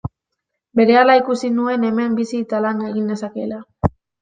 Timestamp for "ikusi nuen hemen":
1.19-2.17